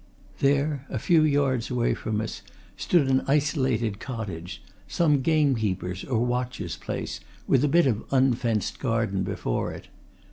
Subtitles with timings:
[0.39, 2.41] There, a few yards away from us,
[2.75, 9.21] stood an isolated cottage, some gamekeeper's or watcher's place, with a bit of unfenced garden
[9.21, 9.89] before it.